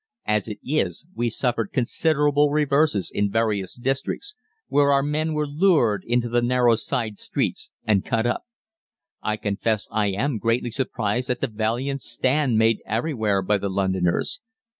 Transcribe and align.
As 0.25 0.47
it 0.47 0.57
is, 0.65 1.05
we 1.13 1.29
suffered 1.29 1.71
considerable 1.71 2.49
reverses 2.49 3.11
in 3.13 3.29
various 3.29 3.75
districts, 3.75 4.33
where 4.67 4.91
our 4.91 5.03
men 5.03 5.35
were 5.35 5.45
lured 5.45 6.03
into 6.07 6.27
the 6.27 6.41
narrow 6.41 6.73
side 6.73 7.19
streets 7.19 7.69
and 7.85 8.03
cut 8.03 8.25
up. 8.25 8.41
I 9.21 9.37
confess 9.37 9.87
I 9.91 10.07
am 10.07 10.39
greatly 10.39 10.71
surprised 10.71 11.29
at 11.29 11.39
the 11.39 11.45
valiant 11.47 12.01
stand 12.01 12.57
made 12.57 12.81
everywhere 12.83 13.43
by 13.43 13.59
the 13.59 13.69
Londoners. 13.69 14.41